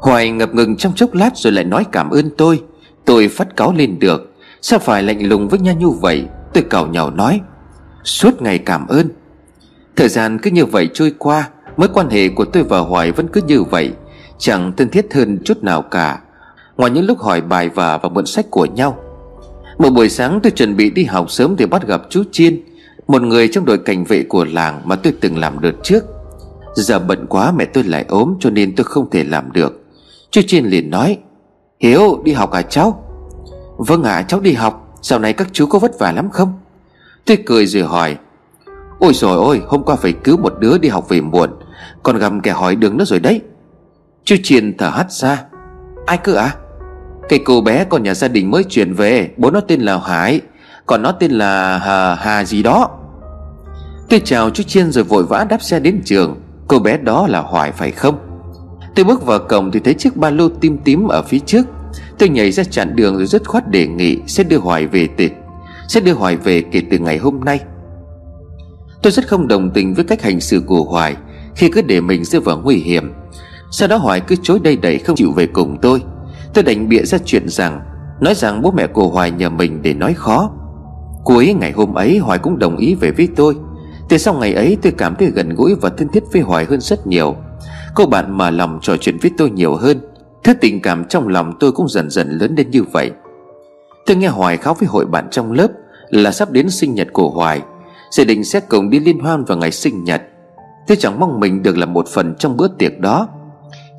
Hoài 0.00 0.30
ngập 0.30 0.54
ngừng 0.54 0.76
trong 0.76 0.92
chốc 0.94 1.14
lát 1.14 1.36
rồi 1.36 1.52
lại 1.52 1.64
nói 1.64 1.86
cảm 1.92 2.10
ơn 2.10 2.30
tôi. 2.38 2.62
Tôi 3.04 3.28
phát 3.28 3.56
cáo 3.56 3.72
lên 3.72 3.98
được. 3.98 4.32
Sao 4.62 4.78
phải 4.78 5.02
lạnh 5.02 5.28
lùng 5.28 5.48
với 5.48 5.58
nhau 5.58 5.74
như 5.74 5.88
vậy? 5.88 6.24
Tôi 6.52 6.64
cào 6.70 6.86
nhào 6.86 7.10
nói, 7.10 7.40
Suốt 8.04 8.42
ngày 8.42 8.58
cảm 8.58 8.86
ơn. 8.86 9.08
Thời 9.96 10.08
gian 10.08 10.38
cứ 10.38 10.50
như 10.50 10.66
vậy 10.66 10.88
trôi 10.94 11.12
qua, 11.18 11.48
Mối 11.76 11.88
quan 11.88 12.10
hệ 12.10 12.28
của 12.28 12.44
tôi 12.44 12.62
và 12.62 12.78
Hoài 12.78 13.12
vẫn 13.12 13.28
cứ 13.28 13.40
như 13.46 13.62
vậy. 13.62 13.92
Chẳng 14.38 14.72
thân 14.76 14.88
thiết 14.88 15.14
hơn 15.14 15.38
chút 15.44 15.62
nào 15.62 15.82
cả. 15.82 16.20
Ngoài 16.76 16.90
những 16.90 17.06
lúc 17.06 17.18
hỏi 17.18 17.40
bài 17.40 17.68
và 17.68 17.98
và 17.98 18.08
mượn 18.08 18.26
sách 18.26 18.46
của 18.50 18.64
nhau 18.64 18.98
một 19.82 19.90
buổi 19.90 20.08
sáng 20.08 20.40
tôi 20.42 20.50
chuẩn 20.50 20.76
bị 20.76 20.90
đi 20.90 21.04
học 21.04 21.30
sớm 21.30 21.56
thì 21.56 21.66
bắt 21.66 21.86
gặp 21.86 22.02
chú 22.10 22.22
Chiên 22.32 22.60
Một 23.08 23.22
người 23.22 23.48
trong 23.48 23.64
đội 23.64 23.78
cảnh 23.78 24.04
vệ 24.04 24.22
của 24.22 24.44
làng 24.44 24.82
mà 24.84 24.96
tôi 24.96 25.14
từng 25.20 25.38
làm 25.38 25.60
đợt 25.60 25.72
trước. 25.82 26.04
Giờ 26.74 26.98
bận 26.98 27.26
quá 27.28 27.52
mẹ 27.56 27.64
tôi 27.64 27.84
lại 27.84 28.04
ốm 28.08 28.34
cho 28.40 28.50
nên 28.50 28.76
tôi 28.76 28.84
không 28.84 29.10
thể 29.10 29.24
làm 29.24 29.52
được. 29.52 29.84
Chú 30.30 30.40
Chiên 30.46 30.64
liền 30.64 30.90
nói 30.90 31.18
Hiếu 31.80 32.22
đi 32.24 32.32
học 32.32 32.50
à 32.50 32.62
cháu? 32.62 33.04
Vâng 33.76 34.02
ạ 34.02 34.14
à, 34.14 34.22
cháu 34.22 34.40
đi 34.40 34.52
học. 34.52 34.98
Dạo 35.02 35.18
này 35.18 35.32
các 35.32 35.48
chú 35.52 35.66
có 35.66 35.78
vất 35.78 35.98
vả 35.98 36.12
lắm 36.12 36.30
không? 36.30 36.52
Tôi 37.24 37.38
cười 37.46 37.66
rồi 37.66 37.82
hỏi 37.82 38.16
Ôi 38.98 39.12
rồi 39.14 39.36
ôi 39.36 39.62
hôm 39.66 39.82
qua 39.82 39.96
phải 39.96 40.12
cứu 40.12 40.36
một 40.36 40.52
đứa 40.60 40.78
đi 40.78 40.88
học 40.88 41.08
về 41.08 41.20
muộn 41.20 41.50
Còn 42.02 42.18
gầm 42.18 42.40
kẻ 42.40 42.50
hỏi 42.50 42.76
đường 42.76 42.96
nữa 42.96 43.04
rồi 43.04 43.20
đấy. 43.20 43.40
Chú 44.24 44.36
Chiên 44.42 44.76
thở 44.76 44.88
hắt 44.88 45.12
ra 45.12 45.44
Ai 46.06 46.18
cơ 46.18 46.34
à 46.34 46.56
cái 47.32 47.38
cô 47.44 47.60
bé 47.60 47.84
con 47.84 48.02
nhà 48.02 48.14
gia 48.14 48.28
đình 48.28 48.50
mới 48.50 48.64
chuyển 48.64 48.94
về 48.94 49.30
Bố 49.36 49.50
nó 49.50 49.60
tên 49.60 49.80
là 49.80 49.98
Hải 49.98 50.40
Còn 50.86 51.02
nó 51.02 51.12
tên 51.12 51.30
là 51.30 51.78
Hà, 51.78 52.14
Hà 52.14 52.44
gì 52.44 52.62
đó. 52.62 52.90
Tôi 54.08 54.20
chào 54.24 54.50
chú 54.50 54.62
Chiên 54.62 54.92
rồi 54.92 55.04
vội 55.04 55.24
vã 55.24 55.46
đáp 55.48 55.62
xe 55.62 55.80
đến 55.80 56.00
trường. 56.04 56.40
Cô 56.68 56.78
bé 56.78 56.96
đó 56.96 57.26
là 57.28 57.40
Hoài 57.40 57.72
phải 57.72 57.90
không? 57.90 58.18
Tôi 58.94 59.04
bước 59.04 59.26
vào 59.26 59.38
cổng 59.38 59.70
thì 59.70 59.80
thấy 59.80 59.94
chiếc 59.94 60.16
ba 60.16 60.30
lô 60.30 60.48
tím 60.48 60.78
tím 60.78 61.08
ở 61.08 61.22
phía 61.22 61.38
trước. 61.38 61.66
Tôi 62.18 62.28
nhảy 62.28 62.52
ra 62.52 62.64
chặn 62.64 62.96
đường 62.96 63.16
rồi 63.16 63.26
rất 63.26 63.48
khoát 63.48 63.70
đề 63.70 63.86
nghị 63.86 64.18
Sẽ 64.26 64.44
đưa 64.44 64.58
Hoài 64.58 64.86
về 64.86 65.08
tịch 65.16 65.32
Sẽ 65.88 66.00
đưa 66.00 66.12
Hoài 66.12 66.36
về 66.36 66.62
kể 66.72 66.82
từ 66.90 66.98
ngày 66.98 67.18
hôm 67.18 67.40
nay. 67.44 67.60
Tôi 69.02 69.12
rất 69.12 69.28
không 69.28 69.48
đồng 69.48 69.70
tình 69.70 69.94
với 69.94 70.04
cách 70.04 70.22
hành 70.22 70.40
xử 70.40 70.62
của 70.66 70.82
Hoài 70.82 71.16
Khi 71.54 71.68
cứ 71.68 71.82
để 71.82 72.00
mình 72.00 72.24
rơi 72.24 72.40
vào 72.40 72.58
nguy 72.58 72.76
hiểm. 72.76 73.12
Sau 73.70 73.88
đó 73.88 73.96
Hoài 73.96 74.20
cứ 74.20 74.36
chối 74.42 74.58
đây 74.62 74.76
đẩy 74.76 74.98
không 74.98 75.16
chịu 75.16 75.32
về 75.32 75.46
cùng 75.46 75.78
tôi. 75.82 76.02
Tôi 76.54 76.64
đành 76.64 76.88
bịa 76.88 77.02
ra 77.02 77.18
chuyện 77.24 77.48
rằng, 77.48 77.80
Nói 78.20 78.34
rằng 78.34 78.62
bố 78.62 78.70
mẹ 78.70 78.86
của 78.86 79.08
Hoài 79.08 79.30
nhờ 79.30 79.50
mình 79.50 79.82
để 79.82 79.94
nói 79.94 80.14
khó. 80.14 80.50
Cuối 81.24 81.54
ngày 81.60 81.72
hôm 81.72 81.94
ấy 81.94 82.18
Hoài 82.18 82.38
cũng 82.38 82.58
đồng 82.58 82.76
ý 82.76 82.94
về 82.94 83.10
với 83.10 83.28
tôi. 83.36 83.56
Từ 84.08 84.18
sau 84.18 84.34
ngày 84.34 84.54
ấy 84.54 84.76
tôi 84.82 84.92
cảm 84.98 85.16
thấy 85.16 85.30
gần 85.34 85.54
gũi 85.54 85.74
và 85.74 85.90
thân 85.98 86.08
thiết 86.08 86.22
với 86.32 86.42
Hoài 86.42 86.64
hơn 86.64 86.80
rất 86.80 87.06
nhiều. 87.06 87.36
Cô 87.94 88.06
bạn 88.06 88.38
mà 88.38 88.50
lòng 88.50 88.78
trò 88.82 88.96
chuyện 88.96 89.16
với 89.22 89.30
tôi 89.38 89.50
nhiều 89.50 89.74
hơn, 89.74 90.00
Thứ 90.44 90.54
tình 90.54 90.82
cảm 90.82 91.04
trong 91.04 91.28
lòng 91.28 91.52
tôi 91.60 91.72
cũng 91.72 91.88
dần 91.88 92.10
dần 92.10 92.30
lớn 92.30 92.54
lên 92.56 92.70
như 92.70 92.82
vậy. 92.82 93.10
Tôi 94.06 94.16
nghe 94.16 94.28
Hoài 94.28 94.56
khóc 94.56 94.80
với 94.80 94.88
hội 94.88 95.06
bạn 95.06 95.28
trong 95.30 95.52
lớp 95.52 95.68
Là 96.08 96.32
sắp 96.32 96.50
đến 96.50 96.70
sinh 96.70 96.94
nhật 96.94 97.08
của 97.12 97.30
Hoài. 97.30 97.62
Gia 98.10 98.24
đình 98.24 98.44
sẽ 98.44 98.60
cùng 98.60 98.90
đi 98.90 99.00
liên 99.00 99.18
hoan 99.18 99.44
vào 99.44 99.58
ngày 99.58 99.70
sinh 99.70 100.04
nhật. 100.04 100.22
Tôi 100.86 100.96
chẳng 100.96 101.20
mong 101.20 101.40
mình 101.40 101.62
được 101.62 101.78
là 101.78 101.86
một 101.86 102.08
phần 102.08 102.34
trong 102.38 102.56
bữa 102.56 102.68
tiệc 102.78 103.00
đó. 103.00 103.28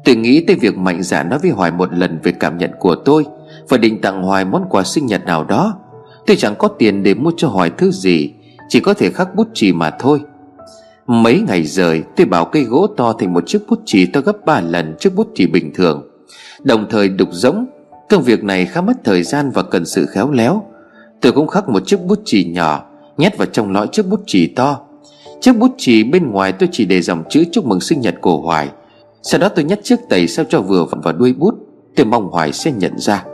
Tôi 0.05 0.15
nghĩ 0.15 0.41
tới 0.47 0.55
việc 0.55 0.77
mạnh 0.77 1.03
dạn 1.03 1.29
nói 1.29 1.39
với 1.39 1.51
Hoài 1.51 1.71
một 1.71 1.93
lần 1.93 2.19
về 2.23 2.31
cảm 2.31 2.57
nhận 2.57 2.71
của 2.79 2.95
tôi 2.95 3.25
Và 3.69 3.77
định 3.77 4.01
tặng 4.01 4.23
Hoài 4.23 4.45
món 4.45 4.65
quà 4.69 4.83
sinh 4.83 5.05
nhật 5.05 5.25
nào 5.25 5.43
đó. 5.43 5.79
Tôi 6.25 6.37
chẳng 6.37 6.55
có 6.55 6.67
tiền 6.67 7.03
để 7.03 7.13
mua 7.13 7.31
cho 7.37 7.47
Hoài 7.47 7.69
thứ 7.77 7.91
gì, 7.91 8.33
Chỉ 8.69 8.79
có 8.79 8.93
thể 8.93 9.11
khắc 9.11 9.35
bút 9.35 9.47
chì 9.53 9.73
mà 9.73 9.89
thôi. 9.99 10.21
Mấy 11.07 11.41
ngày 11.47 11.63
rời, 11.63 12.03
tôi 12.15 12.25
bảo 12.25 12.45
cây 12.45 12.63
gỗ 12.63 12.87
to 12.97 13.13
thành 13.13 13.33
một 13.33 13.43
chiếc 13.47 13.59
bút 13.67 13.79
chì 13.85 14.05
to 14.05 14.21
gấp 14.21 14.45
3 14.45 14.61
lần 14.61 14.95
chiếc 14.99 15.15
bút 15.15 15.27
chì 15.35 15.47
bình 15.47 15.73
thường. 15.73 16.09
Đồng 16.63 16.85
thời 16.89 17.09
đục 17.09 17.29
giống, 17.31 17.65
Công 18.09 18.23
việc 18.23 18.43
này 18.43 18.65
khá 18.65 18.81
mất 18.81 18.93
thời 19.03 19.23
gian 19.23 19.51
và 19.53 19.63
cần 19.63 19.85
sự 19.85 20.05
khéo 20.05 20.31
léo. 20.31 20.63
Tôi 21.21 21.31
cũng 21.31 21.47
khắc 21.47 21.69
một 21.69 21.85
chiếc 21.85 22.01
bút 22.01 22.19
chì 22.25 22.45
nhỏ, 22.45 22.85
Nhét 23.17 23.37
vào 23.37 23.45
trong 23.45 23.71
lõi 23.71 23.87
chiếc 23.91 24.07
bút 24.07 24.23
chì 24.27 24.47
to. 24.47 24.79
Chiếc 25.41 25.57
bút 25.57 25.71
chì 25.77 26.03
bên 26.03 26.31
ngoài 26.31 26.51
tôi 26.51 26.69
chỉ 26.71 26.85
để 26.85 27.01
dòng 27.01 27.23
chữ 27.29 27.43
chúc 27.51 27.65
mừng 27.65 27.79
sinh 27.81 28.01
nhật 28.01 28.15
của 28.21 28.37
Hoài. 28.37 28.69
Sau 29.23 29.39
đó 29.39 29.49
tôi 29.49 29.65
nhắc 29.65 29.79
chiếc 29.83 29.99
tẩy 30.09 30.27
sao 30.27 30.45
cho 30.49 30.61
vừa 30.61 30.85
vào 31.03 31.13
đuôi 31.13 31.33
bút, 31.33 31.55
Tôi 31.95 32.05
mong 32.05 32.29
Hoài 32.31 32.53
sẽ 32.53 32.71
nhận 32.71 32.99
ra. 32.99 33.25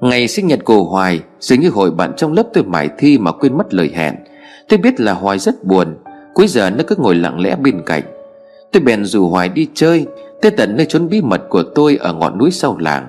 Ngày 0.00 0.28
sinh 0.28 0.46
nhật 0.46 0.64
của 0.64 0.84
Hoài, 0.84 1.20
Dường 1.40 1.60
như 1.60 1.70
hội 1.70 1.90
bạn 1.90 2.12
trong 2.16 2.32
lớp 2.32 2.42
tôi 2.52 2.64
mải 2.64 2.88
thi 2.98 3.18
mà 3.18 3.32
quên 3.32 3.56
mất 3.56 3.74
lời 3.74 3.90
hẹn. 3.94 4.14
Tôi 4.68 4.78
biết 4.78 5.00
là 5.00 5.12
Hoài 5.12 5.38
rất 5.38 5.64
buồn, 5.64 5.96
Cuối 6.34 6.46
giờ 6.46 6.70
nó 6.70 6.84
cứ 6.86 6.96
ngồi 6.98 7.14
lặng 7.14 7.40
lẽ 7.40 7.56
bên 7.56 7.82
cạnh. 7.86 8.02
Tôi 8.72 8.82
bèn 8.82 9.04
rủ 9.04 9.28
Hoài 9.28 9.48
đi 9.48 9.68
chơi, 9.74 10.06
Tới 10.42 10.50
tận 10.50 10.76
nơi 10.76 10.86
trốn 10.86 11.08
bí 11.08 11.22
mật 11.22 11.42
của 11.48 11.62
tôi 11.62 11.96
ở 11.96 12.12
ngọn 12.12 12.38
núi 12.38 12.50
sau 12.50 12.78
làng. 12.78 13.08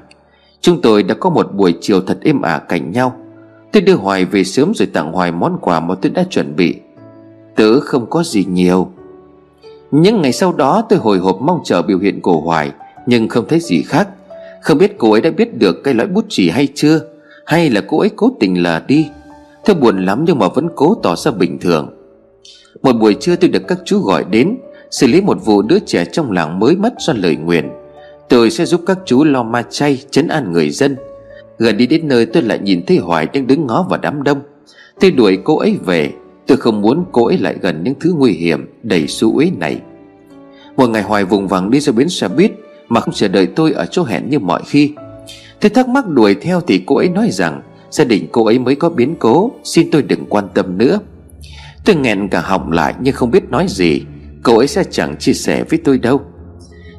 Chúng 0.61 0.81
tôi 0.81 1.03
đã 1.03 1.15
có 1.19 1.29
một 1.29 1.53
buổi 1.53 1.77
chiều 1.81 2.01
thật 2.01 2.17
êm 2.21 2.41
ả 2.41 2.57
cạnh 2.57 2.91
nhau. 2.91 3.15
Tôi 3.71 3.81
đưa 3.81 3.95
Hoài 3.95 4.25
về 4.25 4.43
sớm 4.43 4.73
rồi 4.75 4.87
tặng 4.93 5.11
Hoài 5.11 5.31
món 5.31 5.57
quà 5.61 5.79
mà 5.79 5.95
tôi 6.01 6.11
đã 6.11 6.23
chuẩn 6.29 6.55
bị. 6.55 6.75
Tớ 7.55 7.79
không 7.79 8.09
có 8.09 8.23
gì 8.23 8.45
nhiều 8.49 8.91
những 9.91 10.21
ngày 10.21 10.33
sau 10.33 10.53
đó 10.53 10.83
tôi 10.89 10.99
hồi 10.99 11.17
hộp 11.17 11.41
mong 11.41 11.61
chờ 11.63 11.81
biểu 11.81 11.99
hiện 11.99 12.21
của 12.21 12.37
Hoài, 12.37 12.71
Nhưng 13.05 13.27
không 13.27 13.45
thấy 13.47 13.59
gì 13.59 13.81
khác. 13.81 14.07
Không 14.61 14.77
biết 14.77 14.95
cô 14.97 15.11
ấy 15.11 15.21
đã 15.21 15.31
biết 15.31 15.57
được 15.57 15.83
cái 15.83 15.93
lõi 15.93 16.07
bút 16.07 16.25
chỉ 16.29 16.49
hay 16.49 16.67
chưa, 16.75 16.99
Hay 17.45 17.69
là 17.69 17.81
cô 17.87 17.99
ấy 17.99 18.09
cố 18.15 18.31
tình 18.39 18.63
là 18.63 18.83
đi. 18.87 19.09
Tôi 19.65 19.75
buồn 19.75 20.05
lắm 20.05 20.23
nhưng 20.27 20.39
mà 20.39 20.47
vẫn 20.47 20.69
cố 20.75 20.95
tỏ 21.03 21.15
ra 21.15 21.31
bình 21.31 21.59
thường. 21.59 21.89
Một 22.81 22.93
buổi 22.93 23.13
trưa 23.19 23.35
tôi 23.35 23.49
được 23.49 23.67
các 23.67 23.77
chú 23.85 23.99
gọi 23.99 24.25
đến, 24.31 24.57
Xử 24.91 25.07
lý 25.07 25.21
một 25.21 25.45
vụ 25.45 25.61
đứa 25.61 25.79
trẻ 25.79 26.05
trong 26.11 26.31
làng 26.31 26.59
mới 26.59 26.75
mất 26.75 26.93
do 26.99 27.13
lời 27.13 27.35
nguyền. 27.35 27.69
Tôi 28.29 28.51
sẽ 28.51 28.65
giúp 28.65 28.81
các 28.87 28.97
chú 29.05 29.23
lo 29.23 29.43
ma 29.43 29.63
chay, 29.69 30.03
Chấn 30.11 30.27
an 30.27 30.51
người 30.51 30.69
dân. 30.69 30.97
Gần 31.57 31.77
đi 31.77 31.87
đến 31.87 32.07
nơi 32.07 32.25
tôi 32.25 32.43
lại 32.43 32.59
nhìn 32.59 32.85
thấy 32.85 32.97
Hoài 32.97 33.27
đang 33.33 33.47
đứng 33.47 33.67
ngó 33.67 33.85
vào 33.89 33.99
đám 34.01 34.23
đông. 34.23 34.41
Tôi 34.99 35.11
đuổi 35.11 35.39
cô 35.43 35.57
ấy 35.57 35.77
về. 35.85 36.11
Tôi 36.51 36.57
không 36.57 36.81
muốn 36.81 37.05
cô 37.11 37.25
ấy 37.25 37.37
lại 37.37 37.55
gần 37.61 37.83
những 37.83 37.93
thứ 37.99 38.13
nguy 38.17 38.31
hiểm, 38.31 38.69
Đầy 38.83 39.07
xú 39.07 39.37
uế 39.37 39.51
này. 39.57 39.81
Một 40.77 40.89
ngày 40.89 41.01
Hoài 41.01 41.25
vùng 41.25 41.47
vằng 41.47 41.71
đi 41.71 41.79
ra 41.79 41.93
bến 41.93 42.09
xe 42.09 42.27
buýt 42.27 42.51
Mà 42.89 43.01
không 43.01 43.13
chờ 43.13 43.27
đợi 43.27 43.47
tôi 43.47 43.71
ở 43.71 43.85
chỗ 43.85 44.03
hẹn 44.03 44.29
như 44.29 44.39
mọi 44.39 44.61
khi. 44.65 44.93
Tôi 45.61 45.69
thắc 45.69 45.87
mắc 45.89 46.07
đuổi 46.07 46.35
theo 46.35 46.61
thì 46.61 46.83
cô 46.85 46.95
ấy 46.95 47.09
nói 47.09 47.29
rằng, 47.31 47.61
Gia 47.89 48.03
đình 48.03 48.27
cô 48.31 48.45
ấy 48.45 48.59
mới 48.59 48.75
có 48.75 48.89
biến 48.89 49.15
cố, 49.19 49.51
Xin 49.63 49.91
tôi 49.91 50.01
đừng 50.01 50.25
quan 50.25 50.47
tâm 50.53 50.77
nữa. 50.77 50.99
Tôi 51.85 51.95
nghẹn 51.95 52.29
cả 52.29 52.41
họng 52.41 52.71
lại 52.71 52.93
nhưng 53.01 53.13
không 53.13 53.31
biết 53.31 53.49
nói 53.49 53.65
gì. 53.69 54.01
Cô 54.43 54.57
ấy 54.57 54.67
sẽ 54.67 54.83
chẳng 54.91 55.15
chia 55.17 55.33
sẻ 55.33 55.63
với 55.69 55.79
tôi 55.83 55.97
đâu. 55.97 56.21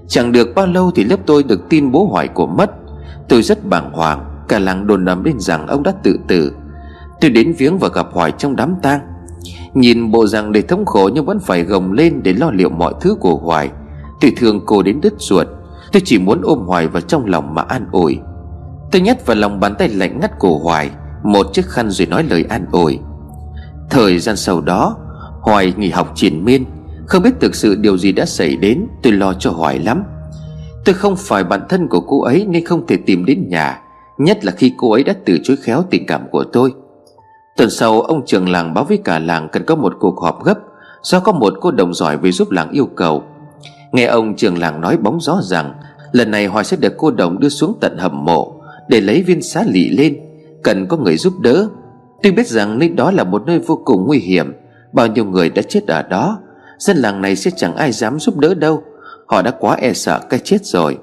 Chẳng 0.09 0.33
được 0.33 0.55
bao 0.55 0.67
lâu 0.67 0.91
thì 0.91 1.05
lớp 1.05 1.19
tôi 1.27 1.43
được 1.43 1.69
tin 1.69 1.93
bố 1.93 2.05
Hoài 2.05 2.29
của 2.29 2.47
mất. 2.47 2.71
Tôi 3.29 3.43
rất 3.43 3.67
bàng 3.67 3.93
hoàng, 3.93 4.45
Cả 4.49 4.59
làng 4.59 4.87
đồn 4.87 5.05
ầm 5.05 5.25
lên 5.25 5.41
rằng 5.41 5.67
ông 5.67 5.83
đã 5.83 5.93
tự 6.03 6.19
tử. 6.29 6.53
Tôi 7.21 7.31
đến 7.31 7.55
viếng 7.59 7.79
và 7.79 7.89
gặp 7.89 8.07
Hoài 8.13 8.33
trong 8.39 8.57
đám 8.57 8.75
tang. 8.83 9.01
Nhìn 9.75 10.11
bộ 10.11 10.27
dạng 10.27 10.53
đầy 10.53 10.63
thống 10.63 10.85
khổ 10.85 11.11
nhưng 11.15 11.25
vẫn 11.25 11.39
phải 11.41 11.63
gồng 11.63 11.93
lên 11.93 12.23
để 12.23 12.33
lo 12.33 12.51
liệu 12.51 12.69
mọi 12.69 12.95
thứ 13.01 13.15
của 13.21 13.37
Hoài. 13.37 13.71
Tôi 14.21 14.33
thương 14.37 14.61
cô 14.67 14.83
đến 14.83 15.01
đứt 15.01 15.15
ruột. 15.19 15.47
Tôi 15.93 16.03
chỉ 16.05 16.19
muốn 16.19 16.41
ôm 16.43 16.59
Hoài 16.59 16.87
vào 16.87 17.01
trong 17.01 17.27
lòng 17.27 17.55
mà 17.55 17.63
an 17.63 17.87
ủi. 17.93 18.19
Tôi 18.93 19.03
nhét 19.03 19.27
vào 19.27 19.37
lòng 19.37 19.61
bàn 19.61 19.75
tay 19.79 19.89
lạnh 19.89 20.21
ngắt 20.21 20.39
của 20.39 20.59
Hoài 20.59 20.91
Một 21.25 21.47
chiếc 21.53 21.67
khăn 21.67 21.91
rồi 21.91 22.07
nói 22.07 22.25
lời 22.31 22.45
an 22.49 22.67
ủi. 22.73 22.99
Thời 23.91 24.19
gian 24.19 24.37
sau 24.37 24.61
đó, 24.61 24.97
Hoài 25.41 25.73
nghỉ 25.77 25.91
học 25.91 26.13
triển 26.15 26.45
miên. 26.45 26.65
Không 27.07 27.23
biết 27.23 27.41
thực 27.41 27.55
sự 27.55 27.75
điều 27.75 27.99
gì 27.99 28.13
đã 28.13 28.25
xảy 28.27 28.57
đến, 28.57 28.87
Tôi 29.03 29.13
lo 29.13 29.35
cho 29.35 29.51
Hoài 29.51 29.79
lắm. 29.79 30.03
Tôi 30.85 30.95
không 30.95 31.17
phải 31.17 31.45
bạn 31.45 31.61
thân 31.69 31.89
của 31.89 32.01
cô 32.01 32.23
ấy 32.23 32.47
Nên 32.49 32.65
không 32.65 32.87
thể 32.87 32.97
tìm 33.07 33.25
đến 33.25 33.49
nhà, 33.49 33.81
Nhất 34.19 34.45
là 34.45 34.53
khi 34.53 34.73
cô 34.77 34.93
ấy 34.93 35.05
đã 35.05 35.15
từ 35.25 35.39
chối 35.45 35.57
khéo 35.57 35.85
tình 35.91 36.07
cảm 36.07 36.29
của 36.31 36.45
tôi. 36.53 36.73
Tuần 37.57 37.71
sau, 37.71 38.01
ông 38.01 38.27
trưởng 38.27 38.49
làng 38.49 38.75
báo 38.75 38.85
với 38.85 38.99
cả 39.05 39.19
làng 39.19 39.49
Cần 39.53 39.65
có 39.65 39.75
một 39.75 39.97
cuộc 40.01 40.21
họp 40.21 40.45
gấp, 40.45 40.59
Do 41.03 41.21
có 41.21 41.33
một 41.33 41.55
cô 41.61 41.71
đồng 41.71 41.95
giỏi 41.95 42.17
về 42.17 42.33
giúp 42.33 42.51
làng 42.51 42.71
yêu 42.71 42.87
cầu. 42.87 43.25
Nghe 43.93 44.05
ông 44.05 44.37
trưởng 44.37 44.59
làng 44.59 44.81
nói 44.81 44.97
bóng 44.97 45.21
gió 45.21 45.41
rằng, 45.43 45.75
Lần 46.13 46.31
này 46.31 46.47
Hoài 46.47 46.65
sẽ 46.65 46.77
được 46.77 46.95
cô 46.97 47.11
đồng 47.11 47.41
đưa 47.41 47.49
xuống 47.49 47.79
tận 47.81 47.99
hầm 47.99 48.25
mộ, 48.25 48.61
Để 48.89 49.01
lấy 49.01 49.23
viên 49.23 49.43
xá 49.43 49.65
lị 49.67 49.89
lên, 49.89 50.17
Cần 50.63 50.87
có 50.87 50.97
người 50.97 51.17
giúp 51.17 51.33
đỡ. 51.41 51.69
Tuy 52.23 52.31
biết 52.33 52.47
rằng 52.47 52.79
nơi 52.79 52.89
đó 52.89 53.11
là 53.11 53.25
một 53.25 53.43
nơi 53.47 53.59
vô 53.59 53.83
cùng 53.85 54.07
nguy 54.07 54.19
hiểm, 54.19 54.53
Bao 54.93 55.07
nhiêu 55.07 55.25
người 55.25 55.51
đã 55.51 55.63
chết 55.63 55.87
ở 55.87 56.03
đó, 56.03 56.39
Dân 56.79 56.97
làng 56.97 57.21
này 57.21 57.37
sẽ 57.37 57.51
chẳng 57.57 57.77
ai 57.77 57.93
dám 57.93 58.19
giúp 58.19 58.39
đỡ 58.39 58.55
đâu, 58.55 58.83
Họ 59.27 59.43
đã 59.43 59.51
quá 59.51 59.77
e 59.77 59.93
sợ 59.93 60.21
cái 60.31 60.41
chết 60.45 60.65
rồi. 60.65 60.99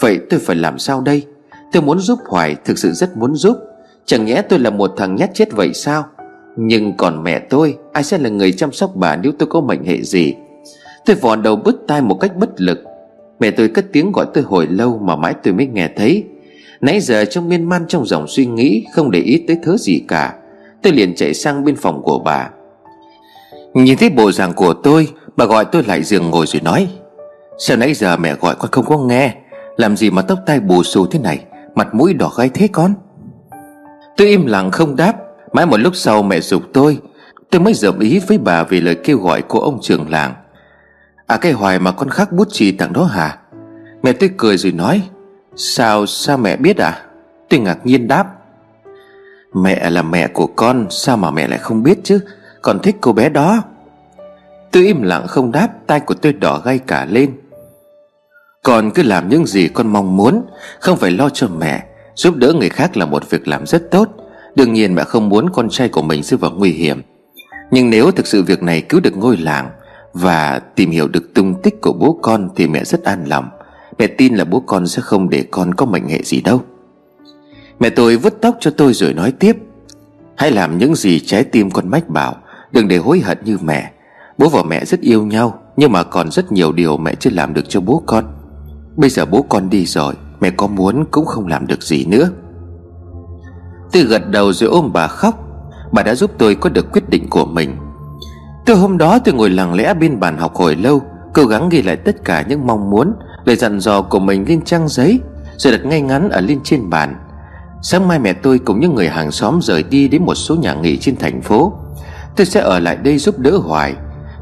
Vậy 0.00 0.20
tôi 0.30 0.40
phải 0.40 0.56
làm 0.56 0.78
sao 0.78 1.00
đây? 1.00 1.26
Tôi 1.72 1.82
muốn 1.82 1.98
giúp 1.98 2.18
Hoài 2.26 2.56
Thực 2.64 2.78
sự 2.78 2.92
rất 2.92 3.16
muốn 3.16 3.34
giúp. 3.34 3.56
Chẳng 4.06 4.24
nhẽ 4.24 4.42
tôi 4.42 4.58
là 4.58 4.70
một 4.70 4.92
thằng 4.96 5.16
nhát 5.16 5.30
chết 5.34 5.52
vậy 5.52 5.74
sao? 5.74 6.04
Nhưng 6.56 6.96
còn 6.96 7.22
mẹ 7.22 7.38
tôi, 7.38 7.76
Ai 7.92 8.04
sẽ 8.04 8.18
là 8.18 8.28
người 8.28 8.52
chăm 8.52 8.72
sóc 8.72 8.90
bà 8.94 9.16
nếu 9.16 9.32
tôi 9.38 9.48
có 9.50 9.60
mệnh 9.60 9.84
hệ 9.84 10.02
gì? 10.02 10.34
Tôi 11.06 11.16
vò 11.16 11.36
đầu 11.36 11.56
bứt 11.56 11.76
tai 11.88 12.02
một 12.02 12.14
cách 12.20 12.36
bất 12.36 12.60
lực. 12.60 12.78
Mẹ 13.40 13.50
tôi 13.50 13.68
cất 13.68 13.84
tiếng 13.92 14.12
gọi 14.12 14.26
tôi 14.34 14.44
hồi 14.44 14.66
lâu 14.66 14.98
Mà 15.02 15.16
mãi 15.16 15.34
tôi 15.42 15.54
mới 15.54 15.66
nghe 15.66 15.88
thấy. 15.96 16.24
Nãy 16.80 17.00
giờ 17.00 17.24
trong 17.24 17.48
miên 17.48 17.68
man 17.68 17.84
trong 17.88 18.06
dòng 18.06 18.26
suy 18.28 18.46
nghĩ, 18.46 18.84
Không 18.94 19.10
để 19.10 19.20
ý 19.20 19.44
tới 19.46 19.56
thứ 19.62 19.76
gì 19.76 20.04
cả. 20.08 20.34
Tôi 20.82 20.92
liền 20.92 21.14
chạy 21.14 21.34
sang 21.34 21.64
bên 21.64 21.76
phòng 21.76 22.02
của 22.02 22.18
bà. 22.18 22.50
Nhìn 23.74 23.98
thấy 23.98 24.10
bộ 24.10 24.32
dạng 24.32 24.52
của 24.52 24.74
tôi, 24.74 25.08
Bà 25.36 25.44
gọi 25.44 25.64
tôi 25.64 25.84
lại 25.84 26.02
giường 26.02 26.30
ngồi 26.30 26.46
rồi 26.46 26.62
nói, 26.62 26.88
Sao 27.58 27.76
nãy 27.76 27.94
giờ 27.94 28.16
mẹ 28.16 28.34
gọi 28.40 28.54
con 28.58 28.70
không 28.70 28.84
có 28.84 28.98
nghe? 28.98 29.34
Làm 29.76 29.96
gì 29.96 30.10
mà 30.10 30.22
tóc 30.22 30.38
tai 30.46 30.60
bù 30.60 30.82
xù 30.82 31.06
thế 31.06 31.18
này? 31.18 31.44
Mặt 31.74 31.94
mũi 31.94 32.14
đỏ 32.14 32.32
gai 32.36 32.50
thế 32.54 32.68
con? 32.72 32.94
Tôi 34.16 34.28
im 34.28 34.46
lặng 34.46 34.70
không 34.70 34.96
đáp. 34.96 35.14
Mãi 35.52 35.66
một 35.66 35.76
lúc 35.76 35.96
sau 35.96 36.22
mẹ 36.22 36.40
dục 36.40 36.62
tôi. 36.72 36.98
Tôi 37.50 37.60
mới 37.60 37.74
dậm 37.74 37.98
ý 37.98 38.20
với 38.28 38.38
bà 38.38 38.62
về 38.62 38.80
lời 38.80 38.94
kêu 39.04 39.18
gọi 39.18 39.42
của 39.42 39.60
ông 39.60 39.78
trưởng 39.82 40.10
làng. 40.10 40.34
À 41.26 41.36
cái 41.36 41.52
hoài 41.52 41.78
mà 41.78 41.92
con 41.92 42.10
khắc 42.10 42.32
bút 42.32 42.48
chì 42.50 42.72
tặng 42.72 42.92
đó 42.92 43.04
hả? 43.04 43.38
Mẹ 44.02 44.12
tôi 44.12 44.30
cười 44.36 44.56
rồi 44.56 44.72
nói, 44.72 45.02
Sao 45.56 46.06
sao 46.06 46.36
mẹ 46.38 46.56
biết 46.56 46.76
à 46.76 47.02
Tôi 47.48 47.60
ngạc 47.60 47.86
nhiên 47.86 48.08
đáp, 48.08 48.26
Mẹ 49.54 49.90
là 49.90 50.02
mẹ 50.02 50.28
của 50.28 50.46
con, 50.46 50.86
Sao 50.90 51.16
mà 51.16 51.30
mẹ 51.30 51.48
lại 51.48 51.58
không 51.58 51.82
biết 51.82 51.98
chứ? 52.04 52.20
Còn 52.62 52.78
thích 52.78 52.96
cô 53.00 53.12
bé 53.12 53.28
đó. 53.28 53.62
Tôi 54.70 54.86
im 54.86 55.02
lặng 55.02 55.26
không 55.26 55.52
đáp 55.52 55.68
tay 55.86 56.00
của 56.00 56.14
tôi 56.14 56.32
đỏ 56.32 56.60
gay 56.64 56.78
cả 56.78 57.06
lên. 57.10 57.32
Con 58.62 58.90
cứ 58.90 59.02
làm 59.02 59.28
những 59.28 59.46
gì 59.46 59.68
con 59.68 59.86
mong 59.86 60.16
muốn, 60.16 60.46
Không 60.80 60.96
phải 60.96 61.10
lo 61.10 61.28
cho 61.28 61.48
mẹ. 61.48 61.86
Giúp 62.14 62.36
đỡ 62.36 62.52
người 62.52 62.68
khác 62.68 62.96
là 62.96 63.06
một 63.06 63.30
việc 63.30 63.48
làm 63.48 63.66
rất 63.66 63.90
tốt. 63.90 64.08
Đương 64.56 64.72
nhiên 64.72 64.94
mẹ 64.94 65.04
không 65.04 65.28
muốn 65.28 65.50
con 65.50 65.68
trai 65.68 65.88
của 65.88 66.02
mình 66.02 66.22
rơi 66.22 66.38
vào 66.38 66.50
nguy 66.50 66.70
hiểm. 66.70 67.02
Nhưng 67.70 67.90
nếu 67.90 68.10
thực 68.10 68.26
sự 68.26 68.42
việc 68.42 68.62
này 68.62 68.80
cứu 68.80 69.00
được 69.00 69.16
ngôi 69.16 69.36
làng 69.36 69.70
Và 70.12 70.58
tìm 70.58 70.90
hiểu 70.90 71.08
được 71.08 71.34
tung 71.34 71.62
tích 71.62 71.80
của 71.80 71.92
bố 71.92 72.18
con 72.22 72.48
Thì 72.56 72.66
mẹ 72.66 72.84
rất 72.84 73.04
an 73.04 73.24
lòng. 73.26 73.48
Mẹ 73.98 74.06
tin 74.06 74.34
là 74.34 74.44
bố 74.44 74.60
con 74.60 74.86
sẽ 74.86 75.02
không 75.02 75.30
để 75.30 75.44
con 75.50 75.74
có 75.74 75.86
mệnh 75.86 76.08
hệ 76.08 76.22
gì 76.22 76.40
đâu. 76.40 76.60
Mẹ 77.80 77.90
tôi 77.90 78.16
vứt 78.16 78.40
tóc 78.40 78.56
cho 78.60 78.70
tôi 78.70 78.94
rồi 78.94 79.14
nói 79.14 79.32
tiếp. 79.32 79.56
Hãy 80.36 80.50
làm 80.50 80.78
những 80.78 80.94
gì 80.94 81.20
trái 81.20 81.44
tim 81.44 81.70
con 81.70 81.88
mách 81.88 82.08
bảo, 82.08 82.36
Đừng 82.72 82.88
để 82.88 82.96
hối 82.96 83.20
hận 83.20 83.38
như 83.44 83.58
mẹ. 83.62 83.92
Bố 84.38 84.48
và 84.48 84.62
mẹ 84.62 84.84
rất 84.84 85.00
yêu 85.00 85.26
nhau, 85.26 85.58
Nhưng 85.76 85.92
mà 85.92 86.02
còn 86.02 86.30
rất 86.30 86.52
nhiều 86.52 86.72
điều 86.72 86.96
mẹ 86.96 87.14
chưa 87.14 87.30
làm 87.30 87.54
được 87.54 87.64
cho 87.68 87.80
bố 87.80 88.02
con. 88.06 88.24
Bây 88.96 89.10
giờ 89.10 89.24
bố 89.24 89.42
con 89.42 89.70
đi 89.70 89.86
rồi 89.86 90.14
Mẹ 90.42 90.50
có 90.50 90.66
muốn 90.66 91.04
cũng 91.10 91.26
không 91.26 91.46
làm 91.46 91.66
được 91.66 91.82
gì 91.82 92.04
nữa. 92.04 92.28
Tôi 93.92 94.02
gật 94.02 94.28
đầu 94.30 94.52
rồi 94.52 94.70
ôm 94.70 94.90
bà 94.92 95.06
khóc. 95.06 95.34
Bà 95.92 96.02
đã 96.02 96.14
giúp 96.14 96.30
tôi 96.38 96.54
có 96.54 96.70
được 96.70 96.92
quyết 96.92 97.08
định 97.08 97.30
của 97.30 97.44
mình. 97.44 97.76
Từ 98.66 98.74
hôm 98.74 98.98
đó 98.98 99.18
tôi 99.24 99.34
ngồi 99.34 99.50
lặng 99.50 99.74
lẽ 99.74 99.94
bên 99.94 100.20
bàn 100.20 100.38
học 100.38 100.54
hồi 100.54 100.76
lâu, 100.76 101.02
Cố 101.34 101.44
gắng 101.44 101.68
ghi 101.68 101.82
lại 101.82 101.96
tất 101.96 102.24
cả 102.24 102.44
những 102.48 102.66
mong 102.66 102.90
muốn 102.90 103.12
Lời 103.44 103.56
dặn 103.56 103.80
dò 103.80 104.02
của 104.02 104.18
mình 104.18 104.44
lên 104.48 104.62
trang 104.62 104.88
giấy, 104.88 105.20
Rồi 105.56 105.72
đặt 105.72 105.86
ngay 105.86 106.00
ngắn 106.00 106.30
ở 106.30 106.40
lên 106.40 106.60
trên 106.64 106.90
bàn. 106.90 107.16
Sáng 107.82 108.08
mai 108.08 108.18
mẹ 108.18 108.32
tôi 108.32 108.58
cùng 108.58 108.80
những 108.80 108.94
người 108.94 109.08
hàng 109.08 109.30
xóm 109.30 109.58
rời 109.62 109.82
đi 109.82 110.08
đến 110.08 110.22
một 110.24 110.34
số 110.34 110.56
nhà 110.56 110.74
nghỉ 110.74 110.96
trên 110.98 111.16
thành 111.16 111.42
phố. 111.42 111.72
Tôi 112.36 112.46
sẽ 112.46 112.60
ở 112.60 112.78
lại 112.78 112.96
đây 112.96 113.18
giúp 113.18 113.38
đỡ 113.38 113.56
Hoài. 113.56 113.94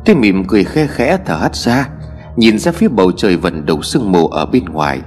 Tôi 0.05 0.17
mỉm 0.17 0.45
cười 0.45 0.65
khe 0.65 0.87
khẽ 0.87 1.19
thở 1.27 1.35
hắt 1.35 1.57
ra, 1.57 1.89
Nhìn 2.37 2.59
ra 2.59 2.73
phía 2.73 2.89
bầu 2.89 3.13
trời 3.13 3.37
vần 3.37 3.67
đầu 3.67 3.83
sương 3.83 4.13
mù 4.13 4.29
ở 4.29 4.47
bên 4.47 4.65
ngoài. 4.65 5.01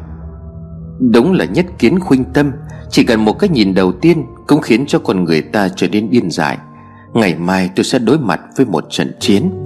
Đúng 1.11 1.31
là 1.31 1.45
nhất 1.45 1.65
kiến 1.79 1.99
khuynh 1.99 2.23
tâm, 2.33 2.51
Chỉ 2.89 3.03
cần 3.03 3.25
một 3.25 3.39
cái 3.39 3.49
nhìn 3.49 3.73
đầu 3.73 3.91
tiên 3.91 4.25
Cũng 4.47 4.61
khiến 4.61 4.85
cho 4.87 4.99
con 4.99 5.23
người 5.23 5.41
ta 5.41 5.69
trở 5.75 5.87
nên 5.87 6.09
điên 6.09 6.31
dại. 6.31 6.57
Ngày 7.13 7.35
mai 7.35 7.69
tôi 7.75 7.83
sẽ 7.83 7.99
đối 7.99 8.19
mặt 8.19 8.41
với 8.57 8.65
một 8.65 8.85
trận 8.89 9.11
chiến. 9.19 9.62